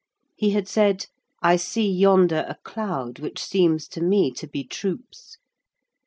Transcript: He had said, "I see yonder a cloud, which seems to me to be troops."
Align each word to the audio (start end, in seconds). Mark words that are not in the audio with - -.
He 0.35 0.49
had 0.49 0.67
said, 0.67 1.05
"I 1.43 1.57
see 1.57 1.87
yonder 1.87 2.43
a 2.49 2.55
cloud, 2.63 3.19
which 3.19 3.37
seems 3.39 3.87
to 3.89 4.01
me 4.01 4.31
to 4.31 4.47
be 4.47 4.63
troops." 4.63 5.37